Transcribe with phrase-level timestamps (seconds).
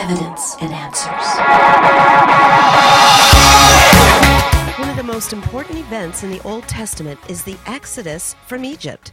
[0.00, 1.26] Evidence and Answers.
[4.78, 9.12] One of the most important events in the Old Testament is the Exodus from Egypt.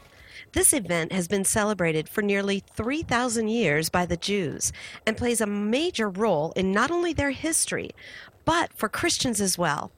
[0.53, 4.71] This event has been celebrated for nearly 3,000 years by the Jews
[5.05, 7.89] and plays a major role in not only their history,
[8.45, 9.91] but for Christians as well.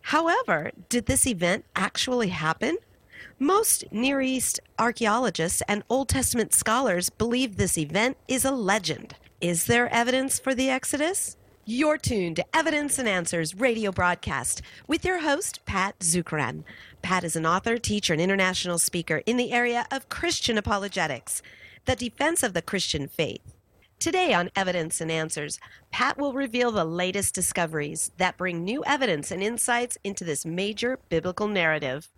[0.00, 2.78] However, did this event actually happen?
[3.38, 9.16] Most Near East archaeologists and Old Testament scholars believe this event is a legend.
[9.40, 11.38] Is there evidence for the Exodus?
[11.64, 16.62] You're tuned to Evidence and Answers radio broadcast with your host, Pat Zukeran.
[17.00, 21.40] Pat is an author, teacher, and international speaker in the area of Christian apologetics,
[21.86, 23.40] the defense of the Christian faith.
[23.98, 25.58] Today on Evidence and Answers,
[25.90, 30.98] Pat will reveal the latest discoveries that bring new evidence and insights into this major
[31.08, 32.10] biblical narrative.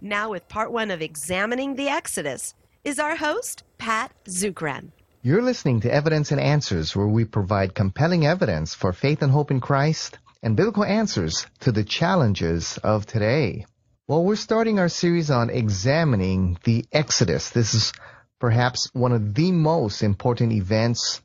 [0.00, 2.54] Now, with part one of Examining the Exodus,
[2.84, 4.92] is our host, Pat Zukeran.
[5.22, 9.50] You're listening to Evidence and Answers, where we provide compelling evidence for faith and hope
[9.50, 13.66] in Christ and biblical answers to the challenges of today.
[14.08, 17.50] Well, we're starting our series on examining the Exodus.
[17.50, 17.92] This is
[18.38, 21.20] perhaps one of the most important events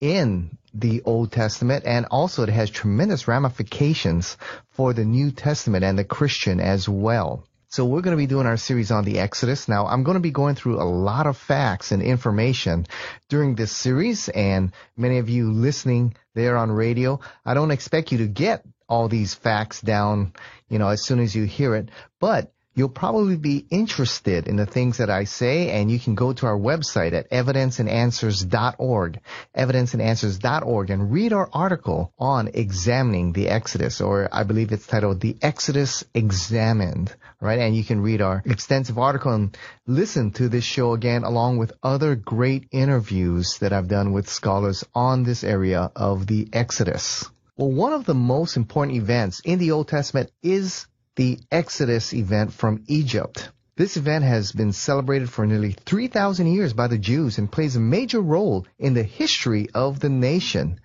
[0.00, 4.36] in the Old Testament, and also it has tremendous ramifications
[4.70, 7.44] for the New Testament and the Christian as well.
[7.70, 9.68] So we're going to be doing our series on the Exodus.
[9.68, 12.88] Now, I'm going to be going through a lot of facts and information
[13.28, 18.18] during this series, and many of you listening there on radio, I don't expect you
[18.18, 20.32] to get all these facts down,
[20.68, 24.64] you know, as soon as you hear it, but You'll probably be interested in the
[24.64, 29.20] things that I say, and you can go to our website at evidenceandanswers.org,
[29.56, 35.36] evidenceandanswers.org, and read our article on examining the Exodus, or I believe it's titled The
[35.42, 37.58] Exodus Examined, right?
[37.58, 41.72] And you can read our extensive article and listen to this show again, along with
[41.82, 47.28] other great interviews that I've done with scholars on this area of the Exodus.
[47.56, 52.52] Well, one of the most important events in the Old Testament is the Exodus event
[52.52, 53.50] from Egypt.
[53.80, 57.80] This event has been celebrated for nearly 3,000 years by the Jews and plays a
[57.80, 60.80] major role in the history of the nation.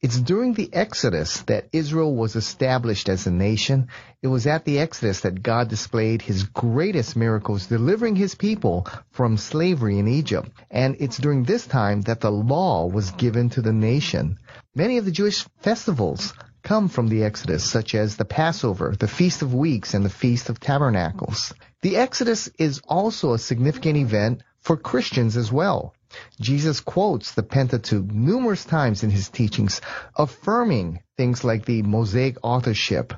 [0.00, 3.88] It's during the Exodus that Israel was established as a nation.
[4.22, 9.36] It was at the Exodus that God displayed his greatest miracles, delivering his people from
[9.36, 10.48] slavery in Egypt.
[10.70, 14.38] And it's during this time that the law was given to the nation.
[14.74, 16.32] Many of the Jewish festivals
[16.68, 20.50] come from the Exodus, such as the Passover, the Feast of Weeks, and the Feast
[20.50, 21.54] of Tabernacles.
[21.80, 25.94] The Exodus is also a significant event for Christians as well.
[26.38, 29.80] Jesus quotes the Pentateuch numerous times in his teachings,
[30.14, 33.14] affirming things like the Mosaic authorship,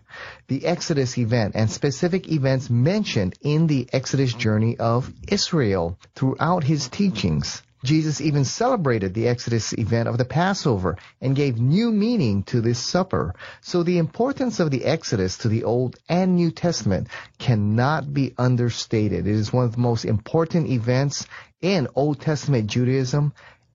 [0.46, 6.88] the Exodus event, and specific events mentioned in the Exodus journey of Israel throughout his
[6.88, 7.62] teachings.
[7.82, 12.78] Jesus even celebrated the Exodus event of the Passover and gave new meaning to this
[12.78, 13.34] supper.
[13.62, 17.08] So the importance of the Exodus to the Old and New Testament
[17.38, 19.26] cannot be understated.
[19.26, 21.26] It is one of the most important events
[21.62, 23.32] in Old Testament Judaism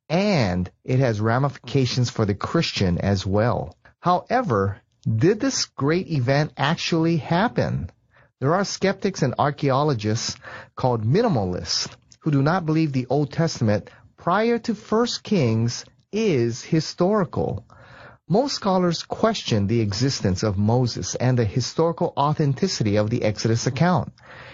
[0.07, 3.75] and it has ramifications for the Christian as well.
[3.99, 7.89] However, did this great event actually happen?
[8.39, 10.35] There are skeptics and archaeologists
[10.75, 11.89] called minimalists
[12.25, 13.87] who do not believe the Old Testament
[14.17, 17.63] prior to 1 Kings is historical.
[18.27, 24.11] Most scholars question the existence of Moses and the historical authenticity of the Exodus account.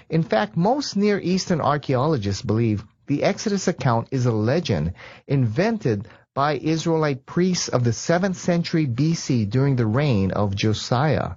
[0.09, 4.91] In fact, most Near Eastern archaeologists believe the Exodus account is a legend
[5.25, 11.35] invented by Israelite priests of the 7th century BC during the reign of Josiah.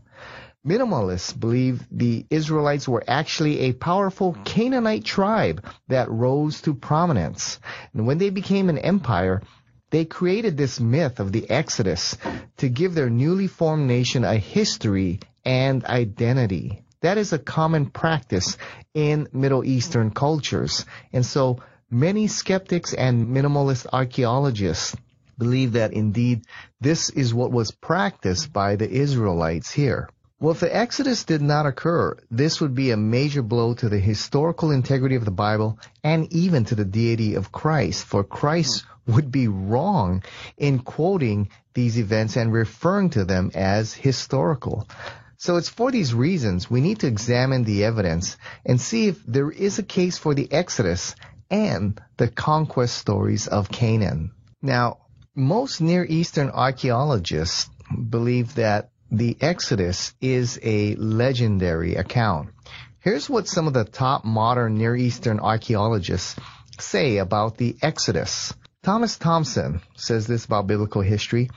[0.66, 4.42] Minimalists believe the Israelites were actually a powerful hmm.
[4.44, 7.60] Canaanite tribe that rose to prominence.
[7.92, 9.42] And when they became an empire,
[9.90, 12.16] they created this myth of the Exodus
[12.56, 16.82] to give their newly formed nation a history and identity.
[17.02, 18.56] That is a common practice
[18.94, 20.86] in Middle Eastern cultures.
[21.12, 21.60] And so
[21.90, 24.96] many skeptics and minimalist archaeologists
[25.36, 26.46] believe that indeed
[26.80, 30.08] this is what was practiced by the Israelites here.
[30.44, 33.98] Well, if the Exodus did not occur, this would be a major blow to the
[33.98, 39.14] historical integrity of the Bible and even to the deity of Christ, for Christ hmm.
[39.14, 40.22] would be wrong
[40.58, 44.86] in quoting these events and referring to them as historical.
[45.38, 48.36] So it's for these reasons we need to examine the evidence
[48.66, 51.14] and see if there is a case for the Exodus
[51.50, 54.32] and the conquest stories of Canaan.
[54.60, 54.98] Now,
[55.34, 57.70] most Near Eastern archaeologists
[58.10, 62.50] believe that the Exodus is a legendary account.
[62.98, 66.36] Here's what some of the top modern Near Eastern archaeologists
[66.80, 68.52] say about the Exodus.
[68.82, 71.50] Thomas Thompson says this about biblical history.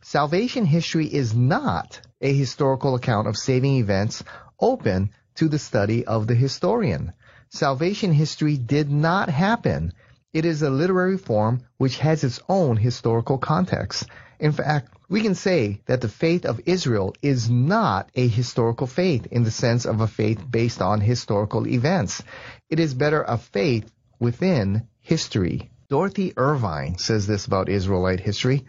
[0.00, 4.24] salvation history is not a historical account of saving events
[4.58, 7.12] open to the study of the historian.
[7.50, 9.92] Salvation history did not happen.
[10.32, 14.06] It is a literary form which has its own historical context.
[14.40, 19.26] In fact, we can say that the faith of Israel is not a historical faith
[19.30, 22.22] in the sense of a faith based on historical events.
[22.70, 25.70] It is better a faith within history.
[25.90, 28.64] Dorothy Irvine says this about Israelite history.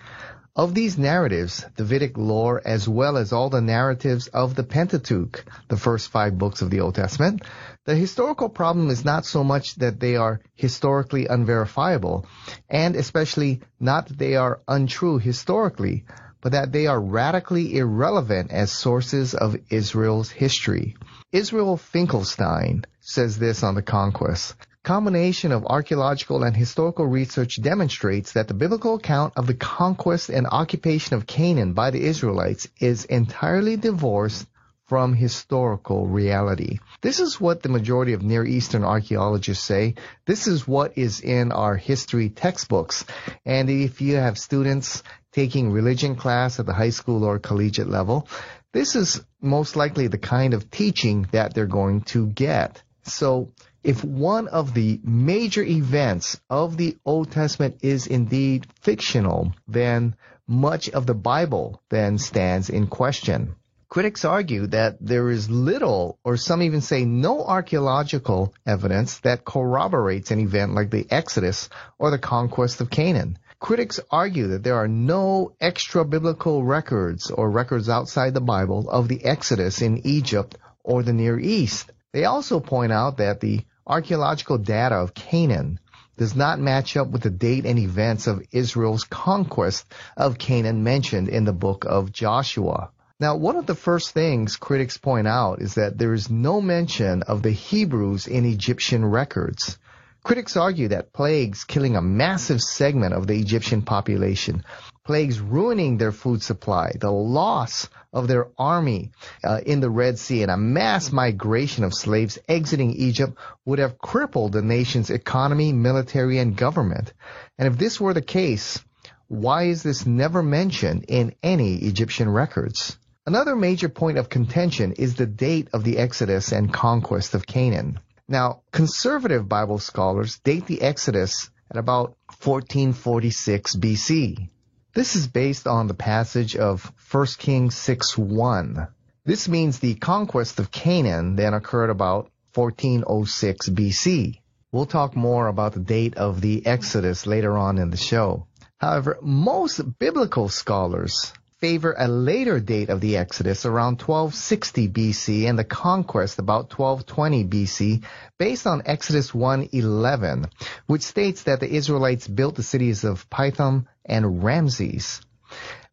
[0.54, 5.78] Of these narratives, Davidic lore, as well as all the narratives of the Pentateuch, the
[5.78, 7.42] first five books of the Old Testament,
[7.86, 12.26] the historical problem is not so much that they are historically unverifiable,
[12.70, 16.06] and especially not that they are untrue historically,
[16.44, 20.96] but that they are radically irrelevant as sources of Israel's history.
[21.32, 24.54] Israel Finkelstein says this on the conquest
[24.84, 30.46] combination of archaeological and historical research demonstrates that the biblical account of the conquest and
[30.46, 34.46] occupation of Canaan by the Israelites is entirely divorced
[34.88, 36.80] from historical reality.
[37.02, 39.96] This is what the majority of Near Eastern archaeologists say.
[40.26, 43.06] This is what is in our history textbooks.
[43.46, 45.02] And if you have students
[45.34, 48.28] taking religion class at the high school or collegiate level,
[48.72, 52.82] this is most likely the kind of teaching that they're going to get.
[53.04, 53.52] So
[53.84, 60.16] if one of the major events of the Old Testament is indeed fictional, then
[60.48, 63.56] much of the Bible then stands in question.
[63.90, 70.32] Critics argue that there is little, or some even say no archaeological evidence that corroborates
[70.32, 71.70] an event like the Exodus
[72.00, 73.38] or the conquest of Canaan.
[73.64, 79.08] Critics argue that there are no extra biblical records or records outside the Bible of
[79.08, 81.90] the Exodus in Egypt or the Near East.
[82.12, 85.80] They also point out that the archaeological data of Canaan
[86.18, 89.86] does not match up with the date and events of Israel's conquest
[90.18, 92.90] of Canaan mentioned in the book of Joshua.
[93.18, 97.24] Now, one of the first things critics point out is that there is no mention
[97.24, 99.78] of the Hebrews in Egyptian records.
[100.24, 104.64] Critics argue that plagues killing a massive segment of the Egyptian population,
[105.04, 109.12] plagues ruining their food supply, the loss of their army
[109.44, 113.98] uh, in the Red Sea, and a mass migration of slaves exiting Egypt would have
[113.98, 117.12] crippled the nation's economy, military, and government.
[117.58, 118.80] And if this were the case,
[119.28, 122.98] why is this never mentioned in any Egyptian records?
[123.26, 128.00] Another major point of contention is the date of the Exodus and conquest of Canaan.
[128.34, 134.50] Now, conservative Bible scholars date the Exodus at about 1446 BC.
[134.96, 138.88] This is based on the passage of 1 Kings 6:1.
[139.24, 144.42] This means the conquest of Canaan then occurred about 1406 BC.
[144.72, 148.48] We'll talk more about the date of the Exodus later on in the show.
[148.80, 151.34] However, most biblical scholars
[151.64, 157.46] favor a later date of the Exodus around 1260 BC and the conquest about 1220
[157.46, 158.04] BC
[158.38, 160.52] based on Exodus 1:11,
[160.88, 165.22] which states that the Israelites built the cities of Pithom and Ramses.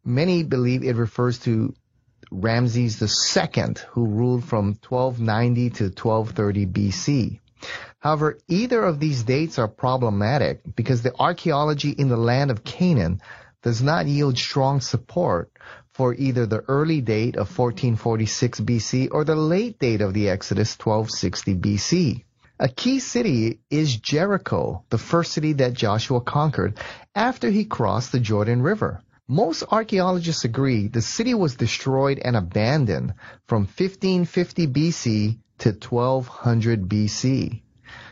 [0.03, 1.73] Many believe it refers to
[2.29, 7.39] Ramses II, who ruled from 1290 to 1230 BC.
[7.99, 13.21] However, either of these dates are problematic because the archaeology in the land of Canaan
[13.61, 15.51] does not yield strong support
[15.93, 20.77] for either the early date of 1446 BC or the late date of the Exodus
[20.77, 22.23] 1260 BC.
[22.59, 26.77] A key city is Jericho, the first city that Joshua conquered
[27.15, 29.01] after he crossed the Jordan River.
[29.27, 33.13] Most archaeologists agree the city was destroyed and abandoned
[33.47, 37.61] from 1550 BC to 1200 BC.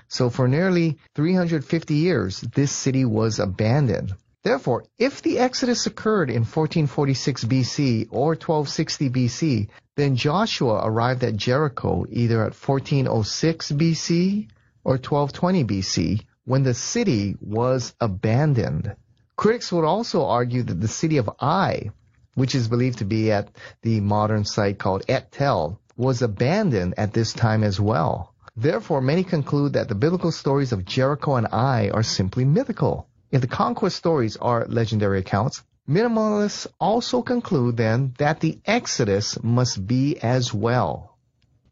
[0.08, 4.13] So for nearly 350 years, this city was abandoned.
[4.41, 9.67] Therefore, if the Exodus occurred in 1446 BC or 1260 BC,
[9.98, 14.48] then Joshua arrived at Jericho either at 1406 BC
[14.86, 18.96] or 1220 BC when the city was abandoned.
[19.36, 21.91] Critics would also argue that the city of Ai,
[22.36, 23.50] which is believed to be at
[23.81, 28.34] the modern site called Et Tel, was abandoned at this time as well.
[28.55, 33.09] Therefore, many conclude that the biblical stories of Jericho and Ai are simply mythical.
[33.31, 39.86] If the conquest stories are legendary accounts, minimalists also conclude then that the Exodus must
[39.86, 41.17] be as well.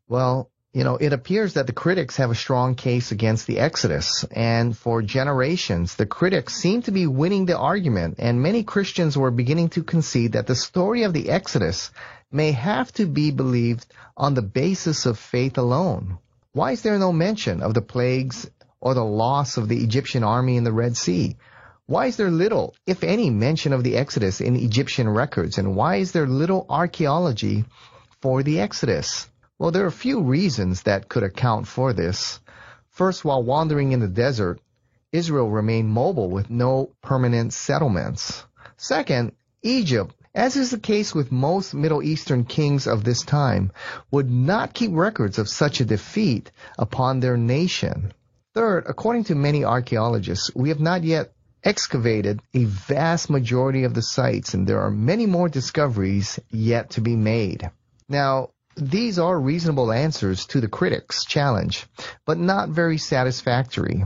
[0.08, 4.24] Well, you know, it appears that the critics have a strong case against the Exodus,
[4.30, 9.32] and for generations, the critics seem to be winning the argument, and many Christians were
[9.32, 11.90] beginning to concede that the story of the Exodus
[12.32, 16.20] may have to be believed on the basis of faith alone.
[16.52, 18.48] Why is there no mention of the plagues
[18.80, 21.36] or the loss of the Egyptian army in the Red Sea?
[21.86, 25.58] Why is there little, if any, mention of the Exodus in Egyptian records?
[25.58, 27.66] And why is there little archaeology
[28.22, 29.30] for the Exodus?
[29.58, 32.40] Well, there are a few reasons that could account for this.
[32.90, 34.60] First, while wandering in the desert,
[35.12, 38.44] Israel remained mobile with no permanent settlements.
[38.76, 39.32] Second,
[39.64, 43.72] Egypt, as is the case with most Middle Eastern kings of this time,
[44.12, 48.14] would not keep records of such a defeat upon their nation.
[48.58, 51.32] Third, according to many archaeologists, we have not yet
[51.64, 57.02] excavated a vast majority of the sites, and there are many more discoveries yet to
[57.02, 57.70] be made.
[58.10, 61.86] Now, these are reasonable answers to the critics' challenge,
[62.26, 64.06] but not very satisfactory.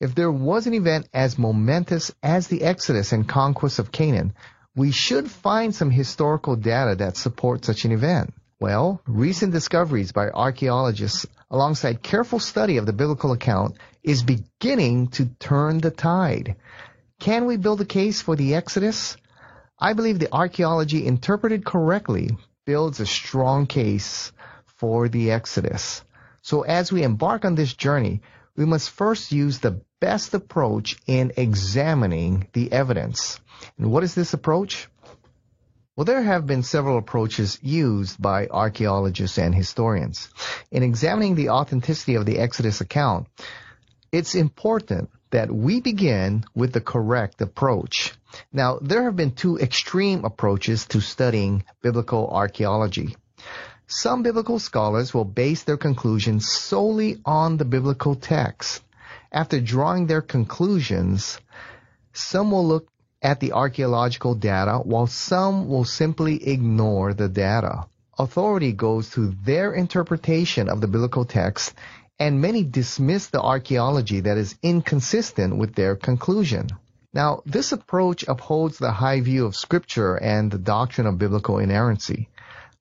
[0.00, 4.34] If there was an event as momentous as the Exodus and conquest of Canaan,
[4.74, 8.34] we should find some historical data that supports such an event.
[8.58, 15.26] Well, recent discoveries by archaeologists alongside careful study of the biblical account is beginning to
[15.26, 16.56] turn the tide.
[17.20, 19.18] Can we build a case for the Exodus?
[19.78, 22.30] I believe the archaeology interpreted correctly
[22.64, 24.32] builds a strong case
[24.64, 26.02] for the Exodus.
[26.40, 28.22] So as we embark on this journey,
[28.56, 33.38] we must first use the best approach in examining the evidence.
[33.76, 34.88] And what is this approach?
[35.96, 40.28] Well, there have been several approaches used by archaeologists and historians.
[40.70, 43.28] In examining the authenticity of the Exodus account,
[44.12, 48.12] it's important that we begin with the correct approach.
[48.52, 53.16] Now, there have been two extreme approaches to studying biblical archaeology.
[53.86, 58.82] Some biblical scholars will base their conclusions solely on the biblical text.
[59.32, 61.40] After drawing their conclusions,
[62.12, 62.88] some will look
[63.26, 67.84] at the archaeological data while some will simply ignore the data.
[68.16, 71.74] Authority goes to their interpretation of the biblical text
[72.20, 76.68] and many dismiss the archaeology that is inconsistent with their conclusion.
[77.12, 82.28] Now, this approach upholds the high view of Scripture and the doctrine of biblical inerrancy.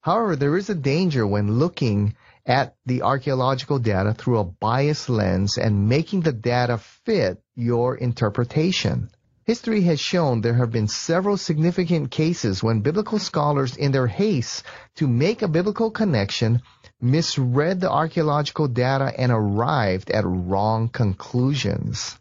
[0.01, 5.57] However, there is a danger when looking at the archaeological data through a biased lens
[5.57, 9.09] and making the data fit your interpretation.
[9.45, 14.63] History has shown there have been several significant cases when biblical scholars, in their haste
[14.95, 16.63] to make a biblical connection,
[16.99, 22.17] misread the archaeological data and arrived at wrong conclusions.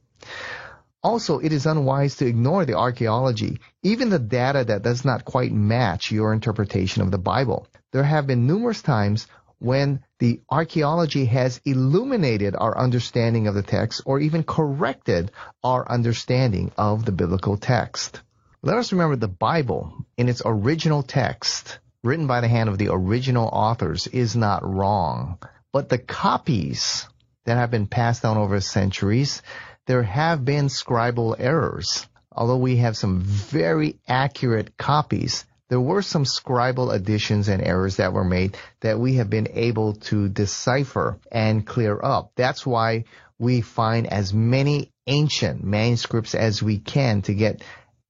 [1.03, 5.53] Also, it is unwise to ignore the archaeology, even the data that does not quite
[5.53, 7.67] match your interpretation of the Bible.
[7.93, 9.27] There have been numerous times
[9.61, 15.31] when the archaeology has illuminated our understanding of the text or even corrected
[15.63, 18.23] our understanding of the biblical text.
[18.63, 22.89] Let us remember the Bible in its original text written by the hand of the
[22.91, 25.37] original authors is not wrong.
[25.75, 27.07] But the copies
[27.45, 29.43] that have been passed down over centuries,
[29.85, 32.07] there have been scribal errors.
[32.33, 38.13] Although we have some very accurate copies, there were some scribal additions and errors that
[38.13, 42.33] were made that we have been able to decipher and clear up.
[42.37, 43.05] That's why
[43.39, 47.63] we find as many ancient manuscripts as we can to get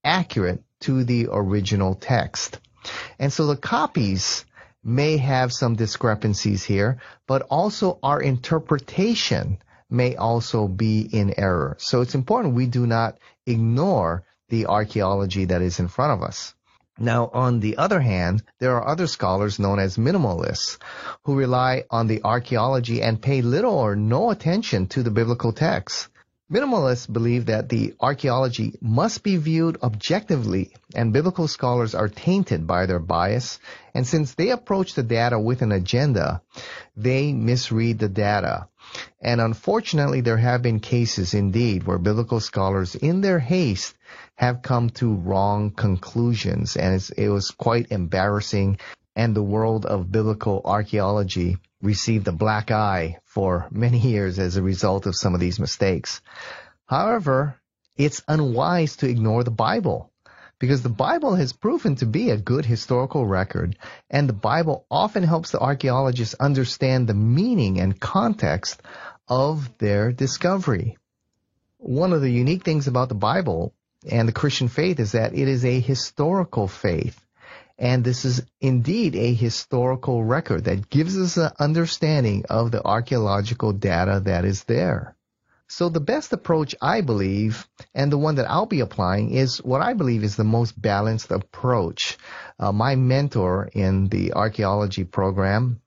[0.03, 2.59] accurate to the original text.
[3.19, 4.45] And so the copies
[4.83, 9.59] may have some discrepancies here, but also our interpretation
[9.89, 11.77] may also be in error.
[11.79, 16.55] So it's important we do not ignore the archaeology that is in front of us.
[16.99, 20.79] Now, on the other hand, there are other scholars known as minimalists
[21.25, 26.09] who rely on the archaeology and pay little or no attention to the biblical text.
[26.53, 32.87] Minimalists believe that the archaeology must be viewed objectively, and biblical scholars are tainted by
[32.87, 33.59] their bias.
[33.93, 36.43] And since they approach the data with an agenda,
[36.97, 38.69] they misread the data.
[39.21, 43.95] And unfortunately, there have been cases indeed where biblical scholars, in their haste,
[44.37, 46.77] have come to wrong conclusions.
[46.77, 48.79] And it was quite embarrassing.
[49.17, 54.63] And the world of biblical archaeology received a black eye for many years as a
[54.63, 56.21] result of some of these mistakes.
[56.87, 57.61] However,
[57.97, 60.11] it's unwise to ignore the Bible
[60.65, 63.77] because the Bible has proven to be a good historical record,
[64.09, 68.81] and the Bible often helps the archaeologists understand the meaning and context
[69.29, 70.97] of their discovery.
[71.77, 73.75] One of the unique things about the Bible
[74.11, 77.23] and the Christian faith is that it is a historical faith.
[77.79, 83.75] And this is indeed a historical record that gives us an understanding of the archaeological
[83.75, 85.15] data that is there.
[85.69, 89.81] So the best approach, I believe, and the one that I'll be applying is what
[89.81, 92.19] I believe is the most balanced approach.
[92.59, 95.81] Uh, my mentor in the archaeology program,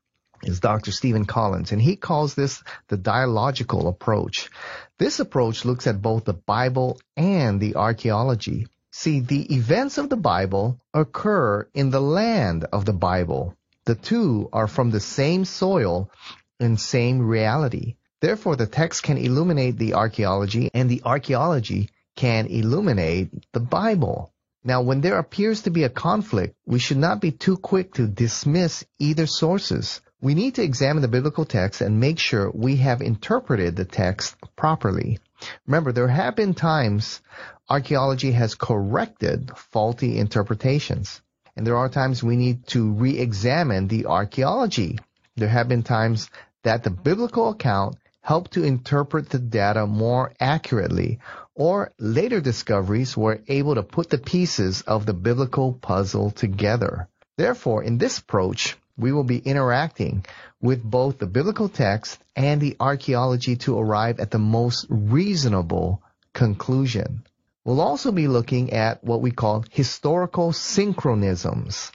[0.44, 0.92] is Dr.
[0.92, 4.50] Steven Collins, and he calls this the dialogical approach.
[4.98, 8.68] This approach looks at both the Bible and the archaeology.
[8.92, 13.56] See, the events of the Bible occur in the land of the Bible.
[13.86, 16.12] The two are from the same soil
[16.60, 17.96] and same reality.
[18.20, 24.34] Therefore, the text can illuminate the archaeology, and the archaeology can illuminate the Bible.
[24.64, 28.08] Now, when there appears to be a conflict, we should not be too quick to
[28.08, 30.02] dismiss either sources.
[30.20, 34.36] We need to examine the biblical text and make sure we have interpreted the text
[34.56, 35.20] properly.
[35.68, 37.22] Remember, there have been times
[37.70, 41.22] archaeology has corrected faulty interpretations.
[41.56, 44.98] And there are times we need to re-examine the archaeology.
[45.36, 46.30] There have been times
[46.64, 51.18] that the biblical account helped to interpret the data more accurately,
[51.56, 57.08] or later discoveries were able to put the pieces of the biblical puzzle together.
[57.38, 60.26] Therefore, in this approach, we will be interacting
[60.62, 66.04] with both the biblical text and the archaeology to arrive at the most reasonable
[66.34, 67.24] conclusion.
[67.64, 71.94] We'll also be looking at what we call historical synchronisms.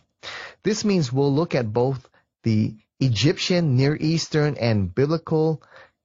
[0.63, 2.09] This means we'll look at both
[2.43, 5.61] the Egyptian, Near Eastern, and biblical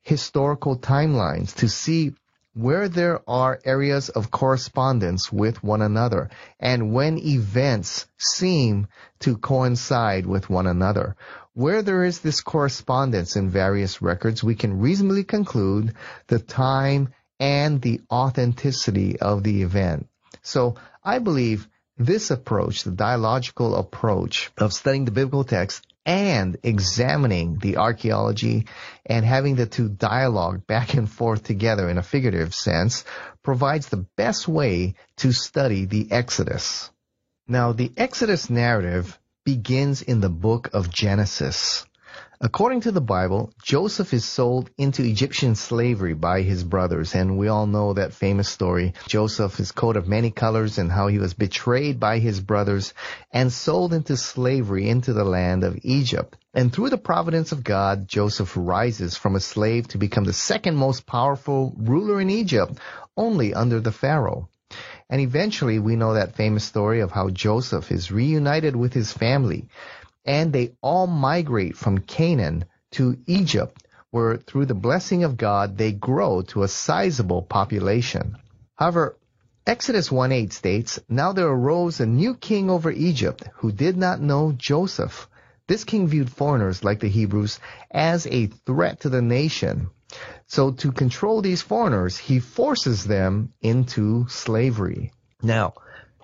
[0.08, 2.14] historical timelines to see
[2.54, 6.30] where there are areas of correspondence with one another
[6.62, 8.88] and when events seem
[9.20, 11.18] to coincide with one another.
[11.54, 15.94] Where there is this correspondence in various records, we can reasonably conclude
[16.28, 20.08] the time and the authenticity of the event.
[20.42, 27.58] So I believe this approach, the dialogical approach of studying the biblical text, and examining
[27.60, 28.66] the archaeology
[29.06, 33.04] and having the two dialogue back and forth together in a figurative sense
[33.44, 36.90] provides the best way to study the Exodus.
[37.46, 41.86] Now, the Exodus narrative begins in the book of Genesis.
[42.40, 47.48] According to the Bible, Joseph is sold into Egyptian slavery by his brothers, and we
[47.48, 48.94] all know that famous story.
[49.08, 52.94] Joseph, his coat of many colors, and how he was betrayed by his brothers
[53.32, 56.38] and sold into slavery into the land of Egypt.
[56.54, 60.76] And through the providence of God, Joseph rises from a slave to become the second
[60.76, 62.78] most powerful ruler in Egypt,
[63.18, 64.48] only under the Pharaoh.
[65.10, 69.66] And eventually we know that famous story of how Joseph is reunited with his family
[70.28, 75.94] and they all migrate from Canaan to Egypt, where through the blessing of God they
[75.94, 78.38] grow to a sizable population.
[78.76, 79.18] However,
[79.66, 84.52] Exodus 1:8 states, Now there arose a new king over Egypt who did not know
[84.52, 85.28] Joseph.
[85.68, 87.60] This king viewed foreigners like the Hebrews
[87.92, 89.90] as a threat to the nation.
[90.48, 95.12] So to control these foreigners, he forces them into slavery.
[95.42, 95.74] Now,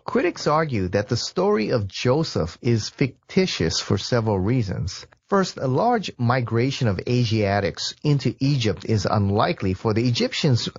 [0.06, 5.08] Critics argue that the story of Joseph is fictitious for several reasons.
[5.28, 10.70] First, a large migration of Asiatics into Egypt is unlikely for the Egyptians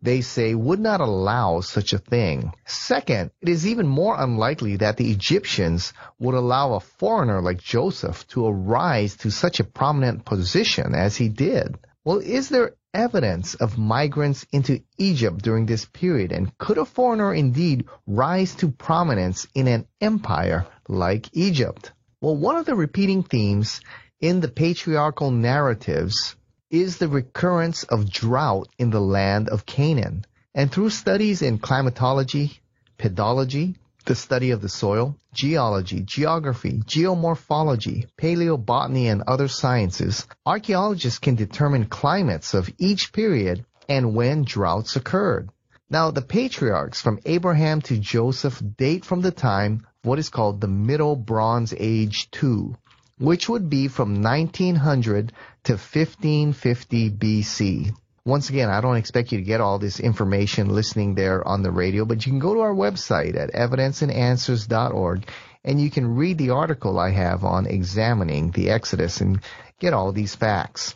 [0.00, 2.52] they say would not allow such a thing.
[2.66, 8.26] Second, it is even more unlikely that the Egyptians would allow a foreigner like Joseph
[8.28, 11.78] to arise to such a prominent position as he did.
[12.04, 17.32] Well, is there evidence of migrants into Egypt during this period, and could a foreigner
[17.32, 21.92] indeed rise to prominence in an empire like Egypt?
[22.20, 23.80] Well, one of the repeating themes
[24.20, 26.34] in the patriarchal narratives
[26.70, 30.24] is the recurrence of drought in the land of Canaan.
[30.52, 32.58] And through studies in climatology,
[32.98, 33.76] pedology,
[34.08, 41.84] the study of the soil, geology, geography, geomorphology, paleobotany, and other sciences, archaeologists can determine
[41.84, 45.50] climates of each period and when droughts occurred.
[45.90, 50.68] Now, the patriarchs from Abraham to Joseph date from the time what is called the
[50.68, 52.76] Middle Bronze Age II,
[53.18, 55.32] which would be from 1900
[55.64, 57.94] to 1550 BC.
[58.28, 61.70] Once again, I don't expect you to get all this information listening there on the
[61.70, 65.26] radio, but you can go to our website at evidenceandanswers.org
[65.64, 69.40] and you can read the article I have on examining the Exodus and
[69.80, 70.94] get all these facts.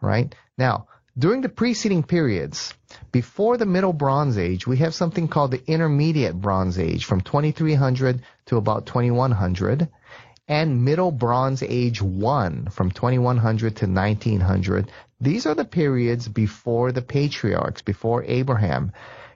[0.00, 0.34] Right?
[0.56, 0.86] Now,
[1.18, 2.72] during the preceding periods,
[3.12, 8.22] before the Middle Bronze Age, we have something called the Intermediate Bronze Age from 2300
[8.46, 9.86] to about 2100
[10.50, 14.90] and Middle Bronze Age 1 from 2100 to 1900.
[15.20, 18.90] These are the periods before the patriarchs, before Abraham.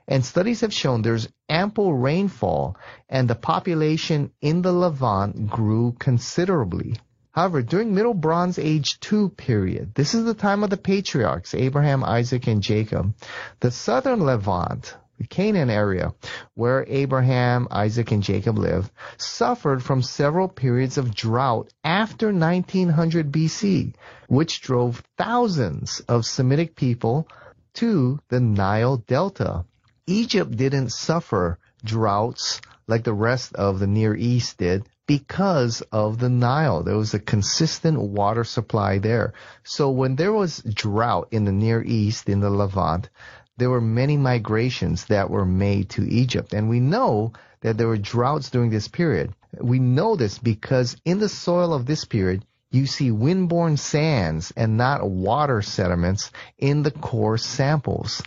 [0.09, 2.77] And studies have shown there's ample rainfall
[3.09, 6.97] and the population in the Levant grew considerably.
[7.31, 12.03] However, during Middle Bronze Age 2 period, this is the time of the patriarchs, Abraham,
[12.03, 13.15] Isaac, and Jacob,
[13.61, 16.13] the southern Levant, the Canaan area,
[16.55, 23.95] where Abraham, Isaac, and Jacob lived, suffered from several periods of drought after 1900 BC,
[24.29, 27.29] which drove thousands of Semitic people
[27.75, 29.65] to the Nile Delta.
[30.07, 36.29] Egypt didn't suffer droughts like the rest of the Near East did because of the
[36.29, 36.83] Nile.
[36.83, 39.35] There was a consistent water supply there.
[39.63, 43.09] So when there was drought in the Near East, in the Levant,
[43.57, 46.53] there were many migrations that were made to Egypt.
[46.53, 49.33] And we know that there were droughts during this period.
[49.59, 54.77] We know this because in the soil of this period, you see windborne sands and
[54.77, 58.21] not water sediments in the core samples.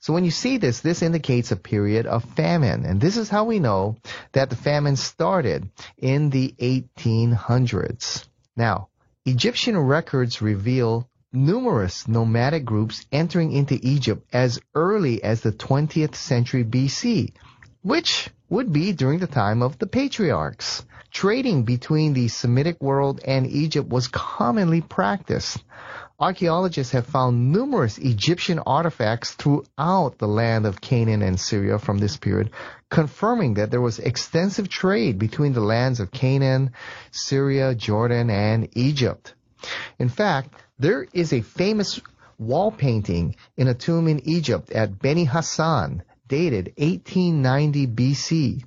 [0.00, 2.84] So when you see this, this indicates a period of famine.
[2.84, 3.98] And this is how we know
[4.32, 8.26] that the famine started in the 1800s.
[8.56, 8.88] Now,
[9.24, 16.64] Egyptian records reveal numerous nomadic groups entering into Egypt as early as the 20th century
[16.64, 17.32] BC,
[17.82, 20.84] which would be during the time of the patriarchs.
[21.10, 25.62] Trading between the Semitic world and Egypt was commonly practiced.
[26.18, 32.16] Archaeologists have found numerous Egyptian artifacts throughout the land of Canaan and Syria from this
[32.16, 32.50] period,
[32.90, 36.72] confirming that there was extensive trade between the lands of Canaan,
[37.10, 39.34] Syria, Jordan, and Egypt.
[39.98, 42.00] In fact, there is a famous
[42.38, 48.64] wall painting in a tomb in Egypt at Beni Hassan, dated 1890 BC.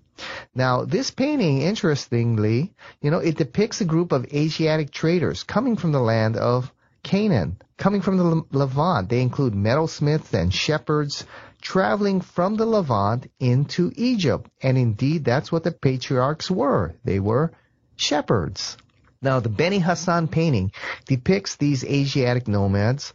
[0.53, 5.91] Now, this painting, interestingly, you know, it depicts a group of Asiatic traders coming from
[5.91, 6.71] the land of
[7.03, 9.09] Canaan, coming from the Levant.
[9.09, 11.25] They include metalsmiths and shepherds
[11.61, 14.49] traveling from the Levant into Egypt.
[14.63, 16.95] And indeed, that's what the patriarchs were.
[17.03, 17.51] They were
[17.97, 18.77] shepherds.
[19.25, 20.71] Now, the Beni Hassan painting
[21.07, 23.11] depicts these Asiatic nomads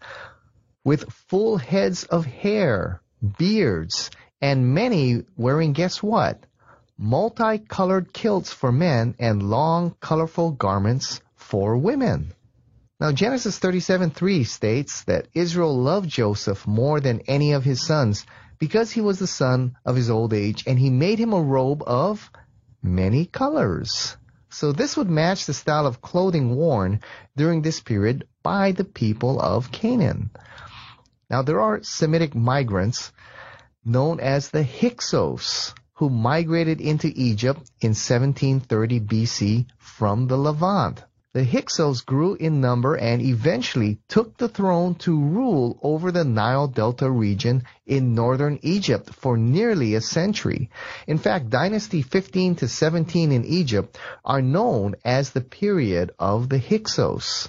[0.82, 3.00] with full heads of hair,
[3.38, 4.10] beards,
[4.42, 6.44] and many wearing, guess what?
[6.98, 12.32] multicolored kilts for men and long, colorful garments for women.
[12.98, 18.26] Now, Genesis 37:3 states that Israel loved Joseph more than any of his sons
[18.58, 21.84] because he was the son of his old age, and he made him a robe
[21.86, 22.28] of
[22.82, 24.16] many colors.
[24.50, 27.00] So this would match the style of clothing worn
[27.36, 30.30] during this period by the people of Canaan.
[31.30, 33.12] Now, there are Semitic migrants
[33.84, 41.04] known as the Hyksos who migrated into Egypt in 1730 BC from the Levant.
[41.32, 46.66] The Hyksos grew in number and eventually took the throne to rule over the Nile
[46.66, 50.70] Delta region in northern Egypt for nearly a century.
[51.06, 56.58] In fact, dynasty 15 to 17 in Egypt are known as the period of the
[56.58, 57.48] Hyksos.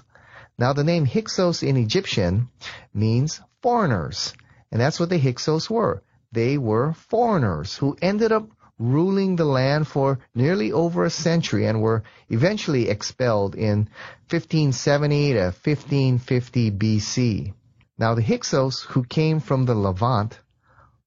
[0.60, 2.50] Now the name Hyksos in Egyptian
[2.94, 4.34] means foreigners,
[4.72, 8.48] and that's what the Hyksos were they were foreigners who ended up
[8.82, 13.88] ruling the land for nearly over a century and were eventually expelled in
[14.30, 17.54] 1570 to 1550 BC.
[18.00, 20.40] Now, the Hyksos, who came from the Levant,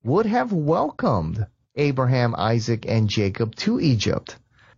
[0.04, 4.36] would have welcomed Abraham, Isaac, and Jacob to Egypt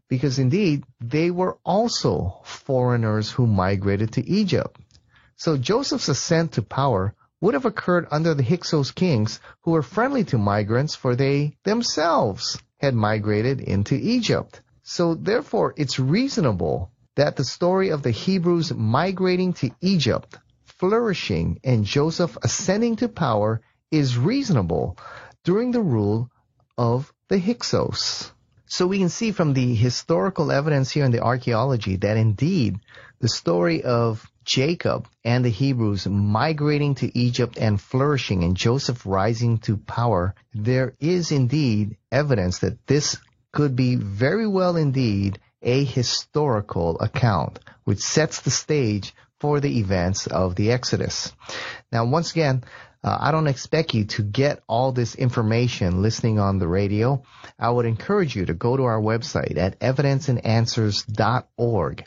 [0.08, 4.80] because indeed they were also foreigners who migrated to Egypt.
[5.36, 10.24] So Joseph's ascent to power would have occurred under the Hyksos kings who were friendly
[10.24, 14.60] to migrants for they themselves had migrated into Egypt.
[14.82, 21.84] So therefore it's reasonable that the story of the Hebrews migrating to Egypt, flourishing, and
[21.84, 24.98] Joseph ascending to power is reasonable
[25.44, 26.30] during the rule
[26.76, 28.32] of the Hyksos.
[28.66, 32.78] So we can see from the historical evidence here in the archaeology that indeed
[33.20, 39.58] the story of Jacob and the Hebrews migrating to Egypt and flourishing and Joseph rising
[39.58, 43.18] to power, there is indeed evidence that this
[43.52, 50.28] could be very well indeed a historical account, which sets the stage for the events
[50.28, 51.32] of the Exodus.
[51.90, 52.62] Now, once again,
[53.02, 57.22] uh, I don't expect you to get all this information listening on the radio.
[57.58, 62.04] I would encourage you to go to our website at evidenceandanswers.org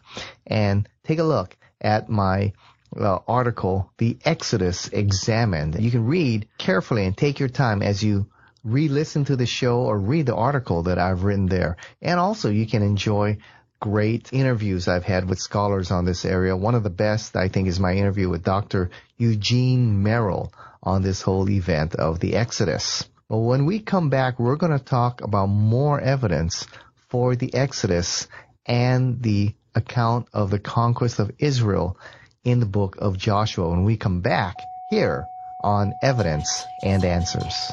[0.48, 2.54] and take a look at my
[2.96, 5.80] uh, article, The Exodus Examined.
[5.80, 8.28] You can read carefully and take your time as you
[8.64, 11.78] re-listen to the show or read the article that I've written there.
[12.02, 13.38] And also you can enjoy
[13.80, 16.56] great interviews I've had with scholars on this area.
[16.56, 18.92] One of the best, I think, is my interview with Dr.
[19.18, 23.08] Eugene Merrill on this whole event of the Exodus.
[23.30, 26.66] Well, when we come back, we're going to talk about more evidence
[27.10, 28.28] for the Exodus
[28.66, 31.98] and the account of the conquest of Israel
[32.44, 34.56] in the book of Joshua when we come back
[34.90, 35.26] here
[35.64, 37.72] on Evidence and Answers.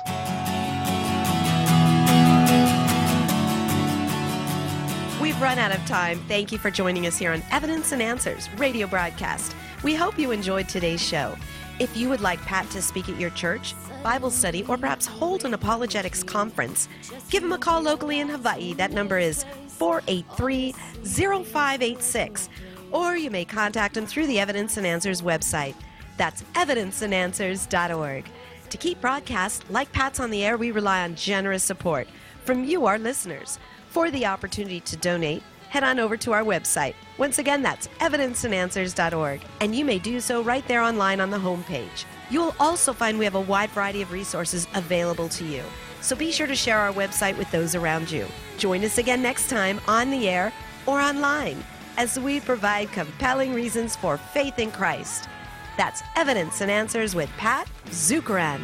[5.21, 6.19] We've run out of time.
[6.29, 9.55] Thank you for joining us here on Evidence and Answers radio broadcast.
[9.83, 11.37] We hope you enjoyed today's show.
[11.79, 15.45] If you would like Pat to speak at your church, Bible study, or perhaps hold
[15.45, 16.89] an apologetics conference,
[17.29, 18.73] give him a call locally in Hawaii.
[18.73, 20.73] That number is 483
[21.05, 22.49] 0586.
[22.93, 25.75] Or you may contact him through the Evidence and Answers website.
[26.17, 28.25] That's evidenceandanswers.org.
[28.71, 32.09] To keep broadcasts like Pat's on the air, we rely on generous support
[32.45, 33.59] from you, our listeners.
[33.91, 36.95] For the opportunity to donate, head on over to our website.
[37.19, 42.05] Once again, that's evidenceandanswers.org, and you may do so right there online on the homepage.
[42.31, 45.63] You will also find we have a wide variety of resources available to you.
[46.01, 48.27] So be sure to share our website with those around you.
[48.59, 50.53] Join us again next time on the air
[50.87, 51.65] or online
[51.97, 55.29] as we provide compelling reasons for faith in Christ.
[55.77, 58.63] That's Evidence and Answers with Pat Zukeran.